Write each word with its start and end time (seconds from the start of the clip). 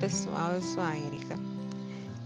Pessoal, 0.00 0.52
eu 0.52 0.62
sou 0.62 0.82
a 0.82 0.96
Erika. 0.96 1.38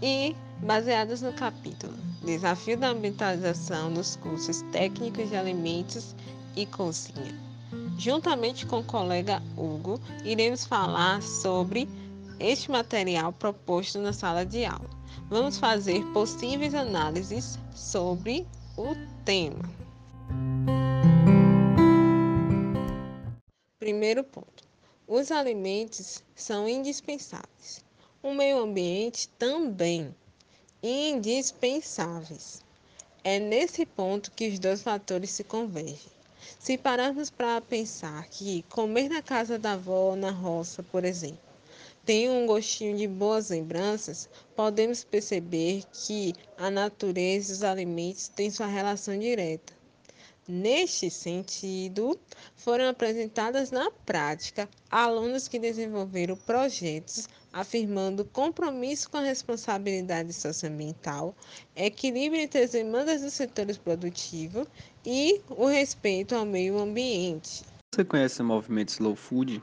E, 0.01 0.35
baseados 0.63 1.21
no 1.21 1.31
capítulo 1.33 1.93
Desafio 2.23 2.77
da 2.77 2.89
ambientalização 2.89 3.93
dos 3.93 4.15
cursos 4.17 4.61
técnicos 4.71 5.29
de 5.29 5.35
alimentos 5.37 6.15
e 6.55 6.65
cozinha, 6.65 7.33
juntamente 7.97 8.65
com 8.65 8.79
o 8.79 8.83
colega 8.83 9.41
Hugo, 9.55 9.99
iremos 10.25 10.65
falar 10.65 11.21
sobre 11.21 11.87
este 12.39 12.69
material 12.69 13.31
proposto 13.33 13.99
na 13.99 14.11
sala 14.11 14.45
de 14.45 14.65
aula. 14.65 14.89
Vamos 15.29 15.57
fazer 15.57 16.03
possíveis 16.07 16.73
análises 16.73 17.57
sobre 17.73 18.45
o 18.77 18.95
tema. 19.23 19.63
Primeiro 23.79 24.23
ponto 24.23 24.68
os 25.11 25.31
alimentos 25.31 26.23
são 26.35 26.69
indispensáveis. 26.69 27.83
O 28.21 28.31
meio 28.31 28.59
ambiente 28.59 29.27
também. 29.39 30.13
Indispensáveis. 30.83 32.63
É 33.23 33.39
nesse 33.39 33.87
ponto 33.87 34.29
que 34.29 34.47
os 34.47 34.59
dois 34.59 34.83
fatores 34.83 35.31
se 35.31 35.43
convergem. 35.43 36.11
Se 36.59 36.77
pararmos 36.77 37.31
para 37.31 37.59
pensar 37.59 38.27
que 38.29 38.61
comer 38.69 39.09
na 39.09 39.23
casa 39.23 39.57
da 39.57 39.71
avó 39.71 40.11
ou 40.11 40.15
na 40.15 40.29
roça, 40.29 40.83
por 40.83 41.03
exemplo, 41.03 41.39
tem 42.05 42.29
um 42.29 42.45
gostinho 42.45 42.95
de 42.95 43.07
boas 43.07 43.49
lembranças, 43.49 44.29
podemos 44.55 45.03
perceber 45.03 45.85
que 45.91 46.35
a 46.55 46.69
natureza 46.69 47.51
e 47.51 47.55
os 47.55 47.63
alimentos 47.63 48.27
têm 48.27 48.51
sua 48.51 48.67
relação 48.67 49.17
direta. 49.17 49.78
Neste 50.51 51.11
sentido, 51.11 52.19
foram 52.55 52.89
apresentadas 52.89 53.69
na 53.69 53.91
prática 54.03 54.67
alunos 54.89 55.47
que 55.47 55.59
desenvolveram 55.59 56.35
projetos 56.35 57.29
afirmando 57.53 58.25
compromisso 58.25 59.11
com 59.11 59.17
a 59.17 59.21
responsabilidade 59.21 60.33
socioambiental, 60.33 61.35
equilíbrio 61.75 62.41
entre 62.41 62.63
as 62.63 62.71
demandas 62.71 63.21
dos 63.21 63.33
setores 63.33 63.77
produtivos 63.77 64.67
e 65.05 65.39
o 65.51 65.67
respeito 65.67 66.33
ao 66.33 66.47
meio 66.47 66.79
ambiente. 66.79 67.63
Você 67.93 68.03
conhece 68.03 68.41
o 68.41 68.45
movimento 68.45 68.89
Slow 68.89 69.15
Food? 69.15 69.61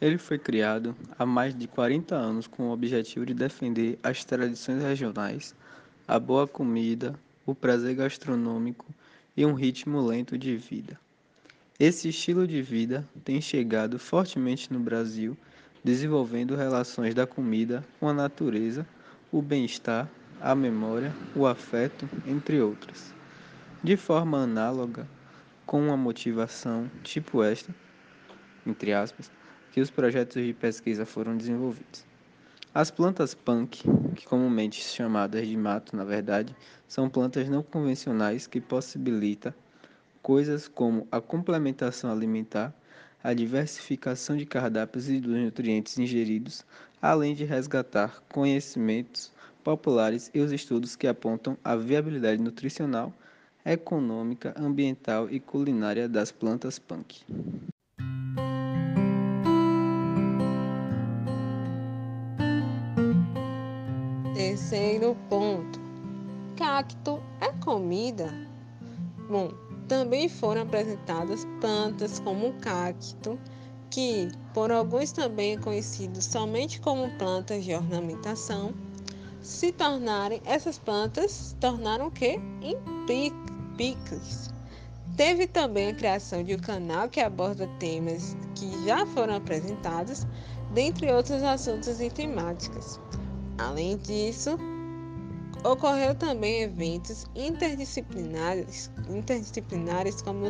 Ele 0.00 0.18
foi 0.18 0.40
criado 0.40 0.96
há 1.16 1.24
mais 1.24 1.56
de 1.56 1.68
40 1.68 2.16
anos 2.16 2.48
com 2.48 2.64
o 2.64 2.72
objetivo 2.72 3.24
de 3.24 3.34
defender 3.34 4.00
as 4.02 4.24
tradições 4.24 4.82
regionais, 4.82 5.54
a 6.08 6.18
boa 6.18 6.48
comida, 6.48 7.14
o 7.46 7.54
prazer 7.54 7.94
gastronômico 7.94 8.84
e 9.36 9.44
um 9.46 9.54
ritmo 9.54 10.00
lento 10.00 10.36
de 10.36 10.56
vida. 10.56 10.98
Esse 11.78 12.08
estilo 12.08 12.46
de 12.46 12.60
vida 12.60 13.08
tem 13.24 13.40
chegado 13.40 13.98
fortemente 13.98 14.72
no 14.72 14.80
Brasil, 14.80 15.36
desenvolvendo 15.82 16.54
relações 16.54 17.14
da 17.14 17.26
comida 17.26 17.82
com 17.98 18.08
a 18.08 18.12
natureza, 18.12 18.86
o 19.32 19.40
bem-estar, 19.40 20.08
a 20.40 20.54
memória, 20.54 21.14
o 21.34 21.46
afeto, 21.46 22.08
entre 22.26 22.60
outras. 22.60 23.14
De 23.82 23.96
forma 23.96 24.42
análoga, 24.42 25.08
com 25.64 25.80
uma 25.80 25.96
motivação 25.96 26.90
tipo 27.02 27.42
esta, 27.42 27.74
entre 28.66 28.92
aspas, 28.92 29.30
que 29.72 29.80
os 29.80 29.90
projetos 29.90 30.42
de 30.42 30.52
pesquisa 30.52 31.06
foram 31.06 31.36
desenvolvidos. 31.36 32.09
As 32.72 32.88
plantas 32.88 33.34
punk, 33.34 33.82
que 34.14 34.24
comumente 34.26 34.80
chamadas 34.80 35.44
de 35.44 35.56
mato 35.56 35.96
na 35.96 36.04
verdade, 36.04 36.54
são 36.86 37.10
plantas 37.10 37.48
não 37.48 37.64
convencionais 37.64 38.46
que 38.46 38.60
possibilitam 38.60 39.52
coisas 40.22 40.68
como 40.68 41.08
a 41.10 41.20
complementação 41.20 42.12
alimentar, 42.12 42.72
a 43.24 43.34
diversificação 43.34 44.36
de 44.36 44.46
cardápios 44.46 45.08
e 45.08 45.18
dos 45.18 45.34
nutrientes 45.34 45.98
ingeridos, 45.98 46.64
além 47.02 47.34
de 47.34 47.44
resgatar 47.44 48.22
conhecimentos 48.32 49.32
populares 49.64 50.30
e 50.32 50.38
os 50.38 50.52
estudos 50.52 50.94
que 50.94 51.08
apontam 51.08 51.58
a 51.64 51.74
viabilidade 51.74 52.40
nutricional, 52.40 53.12
econômica, 53.64 54.54
ambiental 54.56 55.28
e 55.28 55.40
culinária 55.40 56.08
das 56.08 56.30
plantas 56.30 56.78
punk. 56.78 57.24
Terceiro 64.40 65.14
ponto: 65.28 65.78
cacto 66.56 67.22
é 67.42 67.52
comida? 67.62 68.32
Bom, 69.28 69.50
também 69.86 70.30
foram 70.30 70.62
apresentadas 70.62 71.46
plantas 71.60 72.20
como 72.20 72.54
cacto, 72.54 73.38
que 73.90 74.30
por 74.54 74.72
alguns 74.72 75.12
também 75.12 75.56
é 75.56 75.58
conhecido 75.58 76.22
somente 76.22 76.80
como 76.80 77.10
plantas 77.18 77.62
de 77.66 77.74
ornamentação, 77.74 78.72
se 79.42 79.72
tornarem 79.72 80.40
essas 80.46 80.78
plantas 80.78 81.30
se 81.32 81.54
tornaram 81.56 82.06
o 82.06 82.10
que? 82.10 82.40
Em 82.62 82.78
picles. 83.76 84.48
Teve 85.18 85.46
também 85.48 85.88
a 85.88 85.94
criação 85.94 86.42
de 86.42 86.54
um 86.54 86.60
canal 86.60 87.10
que 87.10 87.20
aborda 87.20 87.66
temas 87.78 88.34
que 88.54 88.86
já 88.86 89.04
foram 89.04 89.36
apresentados, 89.36 90.26
dentre 90.72 91.12
outros 91.12 91.42
assuntos 91.42 92.00
e 92.00 92.08
temáticas. 92.08 92.98
Além 93.60 93.98
disso, 93.98 94.58
ocorreu 95.62 96.14
também 96.14 96.62
eventos 96.62 97.26
interdisciplinares, 97.36 98.90
interdisciplinares 99.08 100.22
como 100.22 100.46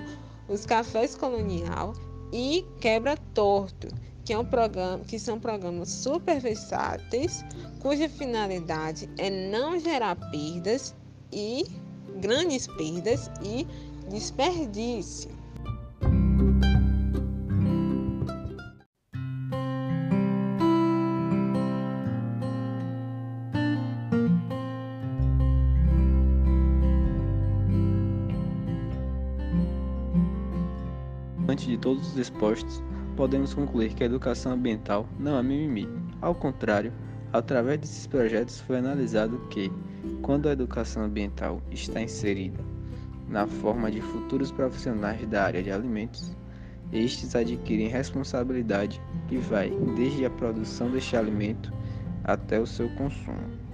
os 0.49 0.65
cafés 0.65 1.17
colonial 1.17 1.93
e 2.33 2.65
quebra 2.81 3.17
torto, 3.35 3.89
que, 4.25 4.33
é 4.33 4.39
um 4.39 4.45
programa, 4.45 5.01
que 5.05 5.19
são 5.19 5.41
programas 5.41 5.89
super 5.91 6.41
versáteis, 6.41 7.45
cuja 7.81 8.09
finalidade 8.09 9.11
é 9.19 9.29
não 9.51 9.79
gerar 9.79 10.15
perdas 10.31 10.95
e 11.33 11.65
grandes 12.21 12.69
perdas 12.69 13.29
e 13.43 13.67
desperdício. 14.09 15.40
Antes 31.51 31.67
de 31.67 31.77
todos 31.77 32.13
os 32.13 32.17
expostos, 32.17 32.81
podemos 33.17 33.53
concluir 33.53 33.93
que 33.93 34.05
a 34.05 34.07
educação 34.07 34.53
ambiental 34.53 35.09
não 35.19 35.37
é 35.37 35.43
mimimi. 35.43 35.89
Ao 36.23 36.33
contrário, 36.33 36.93
através 37.33 37.81
desses 37.81 38.07
projetos 38.07 38.61
foi 38.61 38.79
analisado 38.79 39.37
que, 39.51 39.69
quando 40.23 40.49
a 40.49 40.53
educação 40.53 41.03
ambiental 41.03 41.61
está 41.73 42.01
inserida 42.01 42.61
na 43.29 43.49
forma 43.49 43.91
de 43.91 44.01
futuros 44.01 44.53
profissionais 44.53 45.27
da 45.27 45.43
área 45.43 45.61
de 45.61 45.73
alimentos, 45.73 46.37
estes 46.93 47.35
adquirem 47.35 47.89
responsabilidade 47.89 49.03
que 49.27 49.37
vai 49.37 49.71
desde 49.97 50.25
a 50.25 50.31
produção 50.31 50.89
deste 50.89 51.17
alimento 51.17 51.73
até 52.23 52.61
o 52.61 52.67
seu 52.67 52.89
consumo. 52.91 53.70